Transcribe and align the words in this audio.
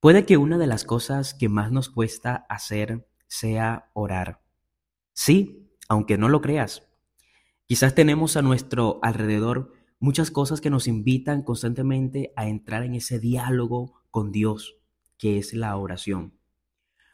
Puede 0.00 0.24
que 0.24 0.36
una 0.36 0.58
de 0.58 0.68
las 0.68 0.84
cosas 0.84 1.34
que 1.34 1.48
más 1.48 1.72
nos 1.72 1.88
cuesta 1.88 2.46
hacer 2.48 3.08
sea 3.26 3.90
orar. 3.94 4.40
Sí, 5.12 5.72
aunque 5.88 6.16
no 6.16 6.28
lo 6.28 6.40
creas. 6.40 6.84
Quizás 7.66 7.96
tenemos 7.96 8.36
a 8.36 8.42
nuestro 8.42 9.00
alrededor 9.02 9.72
muchas 9.98 10.30
cosas 10.30 10.60
que 10.60 10.70
nos 10.70 10.86
invitan 10.86 11.42
constantemente 11.42 12.32
a 12.36 12.46
entrar 12.46 12.84
en 12.84 12.94
ese 12.94 13.18
diálogo 13.18 14.00
con 14.12 14.30
Dios, 14.30 14.76
que 15.16 15.36
es 15.36 15.52
la 15.52 15.76
oración. 15.76 16.38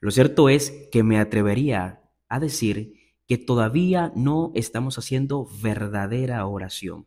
Lo 0.00 0.10
cierto 0.10 0.48
es 0.48 0.72
que 0.90 1.02
me 1.02 1.18
atrevería 1.18 2.10
a 2.30 2.40
decir 2.40 2.94
que 3.28 3.36
todavía 3.36 4.10
no 4.16 4.52
estamos 4.54 4.96
haciendo 4.96 5.46
verdadera 5.62 6.46
oración. 6.46 7.06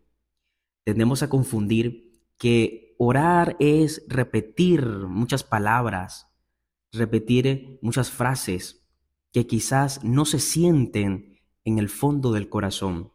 Tendemos 0.83 1.23
a 1.23 1.29
confundir 1.29 2.21
que 2.37 2.92
orar 3.05 3.55
es 3.59 4.03
repetir 4.07 4.85
muchas 4.85 5.43
palabras, 5.43 6.27
repetir 6.91 7.79
muchas 7.81 8.11
frases 8.11 8.85
que 9.31 9.47
quizás 9.47 10.03
no 10.03 10.25
se 10.25 10.39
sienten 10.39 11.39
en 11.65 11.79
el 11.79 11.89
fondo 11.89 12.31
del 12.31 12.49
corazón. 12.49 13.11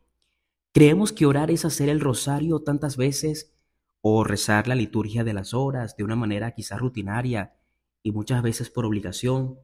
Creemos 0.72 1.12
que 1.12 1.26
orar 1.26 1.50
es 1.50 1.64
hacer 1.64 1.88
el 1.88 2.00
rosario 2.00 2.60
tantas 2.60 2.96
veces 2.96 3.54
o 4.00 4.24
rezar 4.24 4.68
la 4.68 4.74
liturgia 4.74 5.24
de 5.24 5.32
las 5.32 5.54
horas 5.54 5.96
de 5.96 6.04
una 6.04 6.16
manera 6.16 6.52
quizás 6.52 6.78
rutinaria 6.78 7.54
y 8.02 8.12
muchas 8.12 8.42
veces 8.42 8.70
por 8.70 8.84
obligación, 8.84 9.58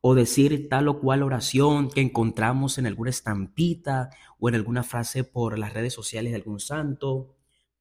o 0.00 0.14
decir 0.14 0.68
tal 0.68 0.88
o 0.88 1.00
cual 1.00 1.22
oración 1.22 1.88
que 1.90 2.00
encontramos 2.00 2.76
en 2.78 2.86
alguna 2.86 3.10
estampita 3.10 4.10
o 4.38 4.48
en 4.48 4.54
alguna 4.54 4.82
frase 4.82 5.24
por 5.24 5.58
las 5.58 5.72
redes 5.72 5.94
sociales 5.94 6.32
de 6.32 6.36
algún 6.36 6.60
santo, 6.60 7.34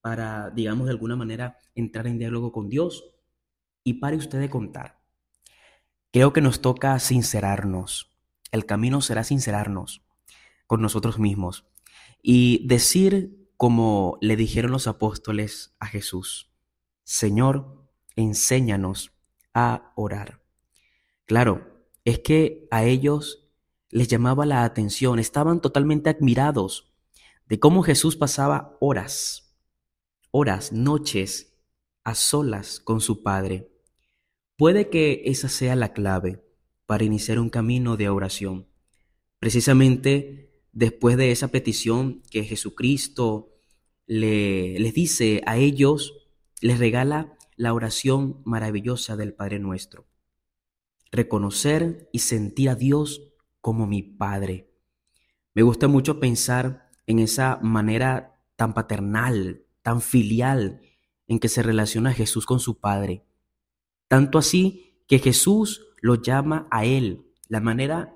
para, 0.03 0.49
digamos, 0.49 0.85
de 0.85 0.91
alguna 0.91 1.15
manera 1.15 1.57
entrar 1.75 2.07
en 2.07 2.19
diálogo 2.19 2.51
con 2.51 2.67
Dios. 2.67 3.05
Y 3.85 3.93
pare 3.93 4.17
usted 4.17 4.39
de 4.39 4.49
contar. 4.49 4.99
Creo 6.11 6.33
que 6.33 6.41
nos 6.41 6.59
toca 6.59 6.99
sincerarnos. 6.99 8.11
El 8.51 8.65
camino 8.65 8.99
será 8.99 9.23
sincerarnos 9.23 10.05
con 10.67 10.81
nosotros 10.81 11.19
mismos 11.19 11.65
y 12.21 12.67
decir 12.67 13.47
como 13.57 14.17
le 14.21 14.35
dijeron 14.35 14.71
los 14.71 14.87
apóstoles 14.87 15.75
a 15.79 15.85
Jesús, 15.85 16.51
Señor, 17.03 17.87
enséñanos 18.15 19.11
a 19.53 19.93
orar. 19.95 20.41
Claro, 21.25 21.85
es 22.03 22.19
que 22.19 22.67
a 22.71 22.83
ellos 22.83 23.49
les 23.89 24.07
llamaba 24.07 24.45
la 24.45 24.63
atención, 24.65 25.19
estaban 25.19 25.61
totalmente 25.61 26.09
admirados 26.09 26.93
de 27.45 27.59
cómo 27.59 27.83
Jesús 27.83 28.15
pasaba 28.15 28.75
horas, 28.81 29.52
horas, 30.35 30.73
noches, 30.73 31.53
a 32.03 32.15
solas 32.15 32.79
con 32.79 33.01
su 33.01 33.21
Padre. 33.21 33.69
Puede 34.57 34.89
que 34.89 35.21
esa 35.25 35.47
sea 35.47 35.75
la 35.75 35.93
clave 35.93 36.43
para 36.87 37.03
iniciar 37.03 37.37
un 37.37 37.51
camino 37.51 37.97
de 37.97 38.09
oración. 38.09 38.67
Precisamente 39.37 40.65
después 40.71 41.17
de 41.17 41.31
esa 41.31 41.49
petición 41.49 42.23
que 42.31 42.45
Jesucristo 42.45 43.51
le, 44.07 44.79
les 44.79 44.95
dice 44.95 45.43
a 45.45 45.57
ellos, 45.57 46.13
les 46.61 46.79
regala 46.79 47.37
la 47.55 47.75
oración 47.75 48.41
maravillosa 48.43 49.15
del 49.15 49.35
Padre 49.35 49.59
nuestro. 49.59 50.07
Reconocer 51.11 52.09
y 52.11 52.19
sentir 52.19 52.69
a 52.69 52.75
Dios 52.75 53.35
como 53.61 53.85
mi 53.85 54.01
Padre. 54.01 54.73
Me 55.53 55.61
gusta 55.61 55.87
mucho 55.87 56.19
pensar 56.19 56.89
en 57.05 57.19
esa 57.19 57.59
manera 57.61 58.41
tan 58.55 58.73
paternal, 58.73 59.67
tan 59.83 60.01
filial 60.01 60.81
en 61.27 61.39
que 61.39 61.49
se 61.49 61.61
relaciona 61.61 62.13
Jesús 62.13 62.47
con 62.47 62.59
su 62.59 62.79
Padre. 62.79 63.23
Tanto 64.07 64.37
así 64.39 65.03
que 65.07 65.19
Jesús 65.19 65.85
lo 66.01 66.15
llama 66.15 66.67
a 66.71 66.85
Él, 66.85 67.27
la 67.47 67.59
manera 67.59 68.15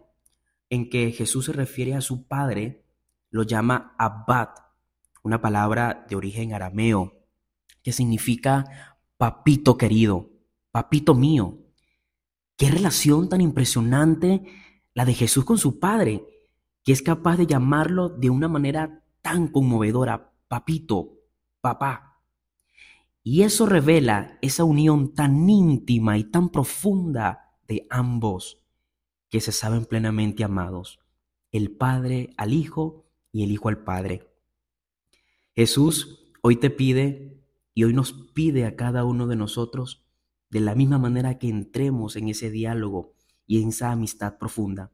en 0.70 0.90
que 0.90 1.12
Jesús 1.12 1.46
se 1.46 1.54
refiere 1.54 1.94
a 1.94 2.02
su 2.02 2.28
padre, 2.28 2.84
lo 3.30 3.44
llama 3.44 3.96
Abad, 3.98 4.50
una 5.24 5.42
palabra 5.42 6.06
de 6.10 6.16
origen 6.16 6.54
arameo, 6.54 7.14
que 7.84 7.92
significa 7.94 8.98
papito 9.18 9.78
querido, 9.78 10.30
papito 10.72 11.14
mío. 11.14 11.60
Qué 12.56 12.70
relación 12.70 13.30
tan 13.30 13.42
impresionante 13.42 14.44
la 14.94 15.06
de 15.06 15.14
Jesús 15.14 15.46
con 15.46 15.58
su 15.58 15.80
padre, 15.80 16.26
que 16.84 16.92
es 16.92 17.02
capaz 17.02 17.38
de 17.38 17.48
llamarlo 17.48 18.10
de 18.10 18.30
una 18.30 18.48
manera 18.48 19.04
tan 19.22 19.48
conmovedora, 19.48 20.34
papito, 20.48 21.17
papá. 21.62 22.22
Y 23.24 23.44
eso 23.44 23.66
revela 23.66 24.38
esa 24.42 24.64
unión 24.64 25.14
tan 25.14 25.50
íntima 25.50 26.18
y 26.18 26.24
tan 26.24 26.50
profunda 26.50 27.56
de 27.68 27.86
ambos 27.90 28.64
que 29.30 29.42
se 29.42 29.52
saben 29.52 29.86
plenamente 29.86 30.44
amados, 30.44 31.00
el 31.52 31.72
Padre 31.72 32.34
al 32.38 32.54
Hijo 32.54 33.06
y 33.32 33.44
el 33.44 33.52
Hijo 33.52 33.70
al 33.70 33.84
Padre. 33.84 34.32
Jesús 35.56 36.32
hoy 36.42 36.56
te 36.56 36.70
pide 36.70 37.44
y 37.74 37.84
hoy 37.84 37.94
nos 37.94 38.14
pide 38.14 38.66
a 38.66 38.76
cada 38.76 39.04
uno 39.04 39.28
de 39.28 39.36
nosotros 39.36 40.06
de 40.50 40.62
la 40.62 40.76
misma 40.76 40.98
manera 40.98 41.38
que 41.38 41.50
entremos 41.50 42.16
en 42.16 42.30
ese 42.30 42.50
diálogo 42.50 43.14
y 43.46 43.62
en 43.62 43.70
esa 43.70 43.92
amistad 43.92 44.38
profunda. 44.38 44.92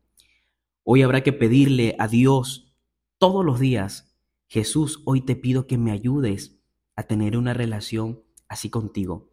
Hoy 0.84 1.01
habrá 1.01 1.22
que 1.22 1.34
pedirle 1.34 1.95
a 2.00 2.07
Dios 2.07 2.74
todos 3.19 3.45
los 3.45 3.59
días, 3.59 4.12
Jesús, 4.53 5.01
hoy 5.05 5.21
te 5.21 5.35
pido 5.35 5.65
que 5.65 5.79
me 5.79 5.89
ayudes 5.89 6.59
a 6.95 7.01
tener 7.01 7.37
una 7.37 7.55
relación 7.55 8.21
así 8.47 8.69
contigo, 8.69 9.31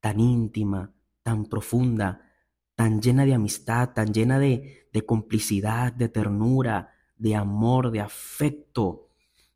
tan 0.00 0.18
íntima, 0.18 0.94
tan 1.22 1.44
profunda, 1.44 2.32
tan 2.74 3.02
llena 3.02 3.26
de 3.26 3.34
amistad, 3.34 3.90
tan 3.90 4.14
llena 4.14 4.38
de, 4.38 4.88
complicidad, 5.04 5.92
de 5.92 6.08
ternura, 6.08 6.94
de 7.18 7.36
amor, 7.36 7.90
de 7.90 8.00
afecto. 8.00 9.10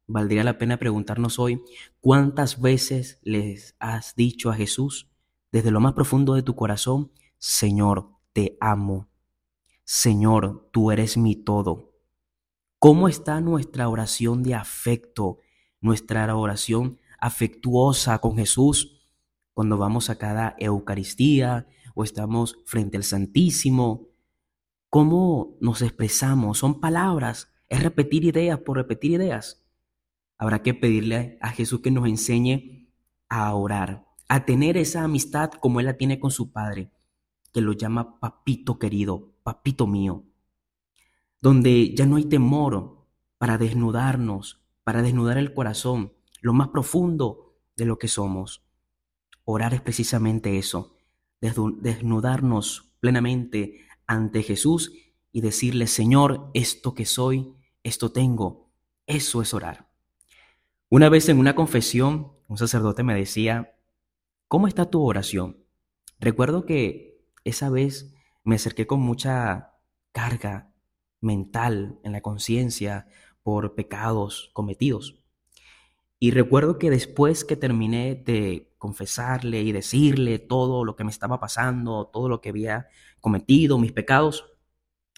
Valdría 0.06 0.44
la 0.44 0.58
pena 0.58 0.76
preguntarnos 0.76 1.38
hoy, 1.38 1.62
¿cuántas 2.02 2.60
veces 2.60 3.18
les 3.22 3.74
has 3.78 4.16
dicho 4.16 4.50
a 4.50 4.54
Jesús 4.54 5.08
desde 5.50 5.70
lo 5.70 5.80
más 5.80 5.94
profundo 5.94 6.34
de 6.34 6.42
tu 6.42 6.54
corazón, 6.54 7.10
Señor, 7.38 8.10
te 8.34 8.58
amo? 8.60 9.08
Señor, 9.82 10.68
tú 10.72 10.90
eres 10.90 11.16
mi 11.16 11.36
todo. 11.36 11.95
¿Cómo 12.86 13.08
está 13.08 13.40
nuestra 13.40 13.88
oración 13.88 14.44
de 14.44 14.54
afecto, 14.54 15.40
nuestra 15.80 16.36
oración 16.36 17.00
afectuosa 17.18 18.20
con 18.20 18.36
Jesús 18.36 19.02
cuando 19.52 19.76
vamos 19.76 20.08
a 20.08 20.18
cada 20.18 20.54
Eucaristía, 20.60 21.66
o 21.96 22.04
estamos 22.04 22.60
frente 22.64 22.96
al 22.96 23.02
Santísimo. 23.02 24.06
¿Cómo 24.88 25.56
nos 25.60 25.82
expresamos? 25.82 26.58
Son 26.58 26.78
palabras, 26.78 27.52
es 27.68 27.82
repetir 27.82 28.22
ideas 28.22 28.60
por 28.60 28.76
repetir 28.76 29.10
ideas. 29.10 29.66
Habrá 30.38 30.62
que 30.62 30.72
pedirle 30.72 31.38
a 31.40 31.50
Jesús 31.50 31.80
que 31.80 31.90
nos 31.90 32.06
enseñe 32.06 32.88
a 33.28 33.52
orar, 33.52 34.06
a 34.28 34.44
tener 34.44 34.76
esa 34.76 35.02
amistad 35.02 35.50
como 35.50 35.80
Él 35.80 35.86
la 35.86 35.96
tiene 35.96 36.20
con 36.20 36.30
su 36.30 36.52
Padre, 36.52 36.92
que 37.52 37.62
lo 37.62 37.72
llama 37.72 38.20
papito 38.20 38.78
querido, 38.78 39.32
papito 39.42 39.88
mío, 39.88 40.25
donde 41.40 41.94
ya 41.94 42.06
no 42.06 42.16
hay 42.16 42.24
temor 42.24 43.06
para 43.38 43.58
desnudarnos, 43.58 44.62
para 44.84 45.02
desnudar 45.02 45.38
el 45.38 45.52
corazón, 45.54 46.12
lo 46.40 46.52
más 46.52 46.68
profundo 46.68 47.56
de 47.76 47.84
lo 47.84 47.98
que 47.98 48.08
somos. 48.08 48.64
Orar 49.44 49.74
es 49.74 49.80
precisamente 49.80 50.58
eso, 50.58 50.96
desnudarnos 51.40 52.92
plenamente 53.00 53.86
ante 54.06 54.42
Jesús 54.42 54.92
y 55.32 55.40
decirle, 55.40 55.86
Señor, 55.86 56.50
esto 56.54 56.94
que 56.94 57.04
soy, 57.04 57.54
esto 57.82 58.10
tengo. 58.10 58.70
Eso 59.06 59.42
es 59.42 59.54
orar. 59.54 59.88
Una 60.88 61.08
vez 61.08 61.28
en 61.28 61.38
una 61.38 61.54
confesión, 61.54 62.32
un 62.48 62.58
sacerdote 62.58 63.02
me 63.02 63.14
decía, 63.14 63.76
¿cómo 64.48 64.66
está 64.66 64.90
tu 64.90 65.02
oración? 65.02 65.64
Recuerdo 66.18 66.64
que 66.64 67.20
esa 67.44 67.70
vez 67.70 68.14
me 68.44 68.56
acerqué 68.56 68.86
con 68.86 69.00
mucha 69.00 69.74
carga 70.12 70.72
mental 71.20 71.98
en 72.02 72.12
la 72.12 72.20
conciencia 72.20 73.08
por 73.42 73.74
pecados 73.74 74.50
cometidos. 74.52 75.22
Y 76.18 76.30
recuerdo 76.30 76.78
que 76.78 76.90
después 76.90 77.44
que 77.44 77.56
terminé 77.56 78.14
de 78.14 78.72
confesarle 78.78 79.62
y 79.62 79.72
decirle 79.72 80.38
todo 80.38 80.84
lo 80.84 80.96
que 80.96 81.04
me 81.04 81.10
estaba 81.10 81.38
pasando, 81.38 82.06
todo 82.12 82.28
lo 82.28 82.40
que 82.40 82.48
había 82.48 82.88
cometido, 83.20 83.78
mis 83.78 83.92
pecados, 83.92 84.46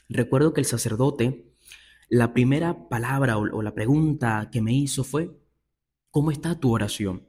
recuerdo 0.08 0.52
que 0.52 0.60
el 0.60 0.66
sacerdote, 0.66 1.54
la 2.08 2.32
primera 2.32 2.88
palabra 2.88 3.38
o, 3.38 3.62
la 3.62 3.74
pregunta 3.74 4.48
que 4.50 4.60
me 4.60 4.72
hizo 4.72 5.04
fue, 5.04 5.38
¿cómo 6.10 6.30
está 6.30 6.58
tu 6.58 6.72
oración? 6.72 7.28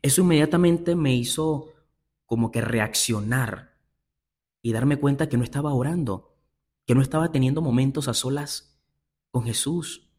Eso 0.00 0.22
inmediatamente 0.22 0.94
me 0.94 1.14
hizo 1.14 1.68
como 2.24 2.50
que 2.50 2.60
reaccionar 2.60 3.76
y 4.62 4.72
darme 4.72 4.96
cuenta 4.98 5.28
que 5.28 5.36
no 5.36 5.44
estaba 5.44 5.74
orando, 5.74 6.29
que 6.90 6.96
no 6.96 7.02
estaba 7.02 7.30
teniendo 7.30 7.62
momentos 7.62 8.08
a 8.08 8.14
solas 8.14 8.76
con 9.30 9.44
Jesús, 9.44 10.10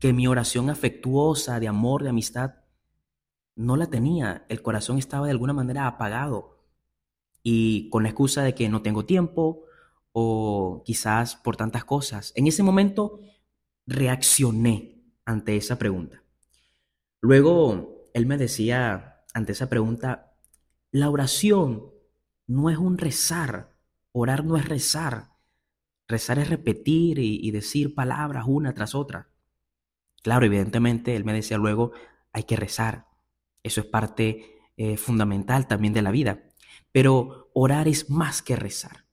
que 0.00 0.12
mi 0.12 0.26
oración 0.26 0.68
afectuosa, 0.68 1.60
de 1.60 1.68
amor, 1.68 2.02
de 2.02 2.08
amistad, 2.08 2.56
no 3.54 3.76
la 3.76 3.86
tenía. 3.86 4.44
El 4.48 4.60
corazón 4.60 4.98
estaba 4.98 5.26
de 5.26 5.30
alguna 5.30 5.52
manera 5.52 5.86
apagado. 5.86 6.66
y 7.44 7.88
con 7.90 8.02
la 8.02 8.08
excusa 8.08 8.42
de 8.42 8.56
que 8.56 8.68
no 8.68 8.82
tengo 8.82 9.04
tiempo 9.04 9.62
o 10.10 10.82
quizás 10.84 11.36
por 11.36 11.54
tantas 11.54 11.84
cosas. 11.84 12.32
En 12.34 12.48
ese 12.48 12.64
momento 12.64 13.20
reaccioné 13.86 15.00
ante 15.24 15.56
esa 15.56 15.78
pregunta. 15.78 16.24
Luego 17.20 18.10
él 18.12 18.26
me 18.26 18.38
decía 18.38 19.24
ante 19.34 19.52
esa 19.52 19.68
pregunta, 19.68 20.34
la 20.90 21.10
oración 21.10 21.92
no 22.48 22.70
es 22.70 22.78
un 22.78 22.98
rezar, 22.98 23.72
orar 24.10 24.44
no 24.44 24.56
es 24.56 24.68
rezar, 24.68 25.37
rezar 26.08 26.38
es 26.38 26.48
repetir 26.48 27.18
y, 27.18 27.50
decir 27.50 27.94
palabras 27.94 28.44
una 28.48 28.72
tras 28.72 28.94
otra. 28.94 29.28
Claro, 30.22 30.46
evidentemente, 30.46 31.14
él 31.14 31.24
me 31.24 31.34
decía 31.34 31.58
luego, 31.58 31.92
hay 32.32 32.44
que 32.44 32.56
rezar, 32.56 33.06
eso 33.62 33.82
es 33.82 33.86
parte 33.86 34.58
eh, 34.76 34.96
fundamental 34.96 35.68
también 35.68 35.92
de 35.92 36.02
la 36.02 36.10
vida, 36.10 36.42
pero 36.90 37.50
orar 37.54 37.86
es 37.86 38.10
más 38.10 38.42
que 38.42 38.56
rezar. 38.56 39.04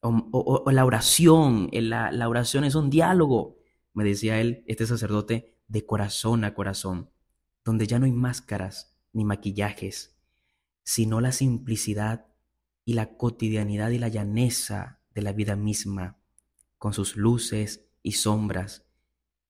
O, 0.00 0.70
la 0.70 0.84
oración, 0.84 1.70
la, 1.72 2.12
la 2.12 2.28
oración 2.28 2.64
es 2.64 2.74
un 2.74 2.90
diálogo, 2.90 3.56
me 3.94 4.04
decía 4.04 4.40
él, 4.40 4.64
este 4.66 4.86
sacerdote, 4.86 5.56
de 5.66 5.86
corazón 5.86 6.44
a 6.44 6.54
corazón, 6.54 7.10
donde 7.64 7.86
ya 7.86 7.98
no 7.98 8.06
hay 8.06 8.12
máscaras 8.12 8.96
ni 9.12 9.24
maquillajes, 9.24 10.16
sino 10.82 11.20
la 11.20 11.32
simplicidad 11.32 12.26
y 12.84 12.94
la 12.94 13.16
cotidianidad 13.16 13.90
y 13.90 13.98
la 13.98 14.08
llaneza 14.08 14.97
de 15.18 15.22
la 15.22 15.32
vida 15.32 15.56
misma, 15.56 16.16
con 16.78 16.92
sus 16.92 17.16
luces 17.16 17.84
y 18.04 18.12
sombras, 18.12 18.86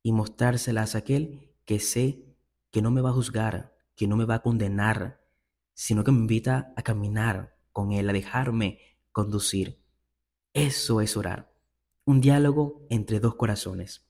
y 0.03 0.13
mostrárselas 0.13 0.95
a 0.95 0.99
aquel 0.99 1.53
que 1.67 1.79
sé 1.79 2.25
que 2.71 2.81
no 2.81 2.91
me 2.91 3.03
va 3.03 3.11
a 3.11 3.13
juzgar, 3.13 3.77
que 3.95 4.09
no 4.09 4.17
me 4.17 4.25
va 4.25 4.37
a 4.37 4.43
condenar, 4.43 5.21
sino 5.75 6.05
que 6.05 6.11
me 6.11 6.21
invita 6.21 6.73
a 6.75 6.83
caminar 6.83 7.59
con 7.71 7.93
él, 7.93 8.09
a 8.09 8.15
dejarme 8.15 8.79
conducir. 9.13 9.85
Eso 10.55 11.03
es 11.03 11.19
orar, 11.19 11.53
un 12.07 12.23
diálogo 12.23 12.87
entre 12.89 13.21
dos 13.21 13.35
corazones. 13.35 14.07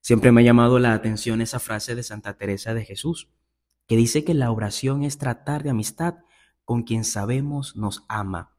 Siempre 0.00 0.32
me 0.32 0.40
ha 0.40 0.44
llamado 0.44 0.80
la 0.80 0.92
atención 0.92 1.40
esa 1.40 1.60
frase 1.60 1.94
de 1.94 2.02
Santa 2.02 2.36
Teresa 2.36 2.74
de 2.74 2.84
Jesús, 2.84 3.30
que 3.86 3.94
dice 3.96 4.24
que 4.24 4.34
la 4.34 4.50
oración 4.50 5.04
es 5.04 5.18
tratar 5.18 5.62
de 5.62 5.70
amistad 5.70 6.16
con 6.64 6.82
quien 6.82 7.04
sabemos 7.04 7.76
nos 7.76 8.04
ama, 8.08 8.56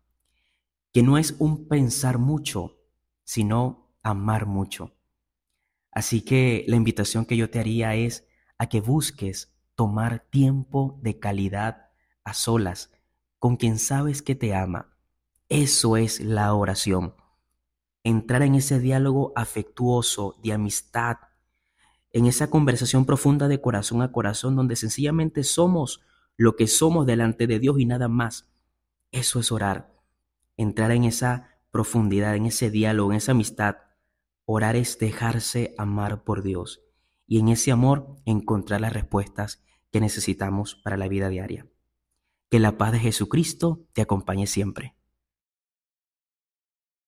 que 0.91 1.03
no 1.03 1.17
es 1.17 1.35
un 1.39 1.67
pensar 1.67 2.17
mucho, 2.17 2.79
sino 3.23 3.95
amar 4.03 4.45
mucho. 4.45 4.95
Así 5.91 6.21
que 6.21 6.65
la 6.67 6.75
invitación 6.75 7.25
que 7.25 7.37
yo 7.37 7.49
te 7.49 7.59
haría 7.59 7.95
es 7.95 8.27
a 8.57 8.67
que 8.67 8.81
busques 8.81 9.53
tomar 9.75 10.27
tiempo 10.29 10.99
de 11.01 11.19
calidad 11.19 11.89
a 12.23 12.33
solas 12.33 12.91
con 13.39 13.57
quien 13.57 13.79
sabes 13.79 14.21
que 14.21 14.35
te 14.35 14.53
ama. 14.53 14.95
Eso 15.49 15.97
es 15.97 16.19
la 16.19 16.53
oración. 16.53 17.15
Entrar 18.03 18.41
en 18.43 18.55
ese 18.55 18.79
diálogo 18.79 19.33
afectuoso 19.35 20.39
de 20.43 20.53
amistad, 20.53 21.17
en 22.11 22.25
esa 22.25 22.49
conversación 22.49 23.05
profunda 23.05 23.47
de 23.47 23.59
corazón 23.59 24.01
a 24.01 24.11
corazón 24.11 24.55
donde 24.55 24.75
sencillamente 24.75 25.43
somos 25.43 26.01
lo 26.37 26.55
que 26.55 26.67
somos 26.67 27.05
delante 27.05 27.47
de 27.47 27.59
Dios 27.59 27.79
y 27.79 27.85
nada 27.85 28.07
más. 28.07 28.47
Eso 29.11 29.39
es 29.39 29.51
orar. 29.51 29.90
Entrar 30.57 30.91
en 30.91 31.03
esa 31.03 31.59
profundidad, 31.71 32.35
en 32.35 32.45
ese 32.45 32.69
diálogo, 32.69 33.11
en 33.11 33.17
esa 33.17 33.31
amistad. 33.31 33.77
Orar 34.45 34.75
es 34.75 34.97
dejarse 34.99 35.73
amar 35.77 36.23
por 36.23 36.43
Dios 36.43 36.81
y 37.27 37.39
en 37.39 37.47
ese 37.47 37.71
amor 37.71 38.17
encontrar 38.25 38.81
las 38.81 38.93
respuestas 38.93 39.63
que 39.91 40.01
necesitamos 40.01 40.75
para 40.75 40.97
la 40.97 41.07
vida 41.07 41.29
diaria. 41.29 41.67
Que 42.49 42.59
la 42.59 42.77
paz 42.77 42.91
de 42.91 42.99
Jesucristo 42.99 43.87
te 43.93 44.01
acompañe 44.01 44.47
siempre. 44.47 44.95